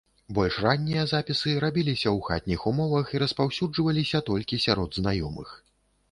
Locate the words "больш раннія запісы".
0.35-1.51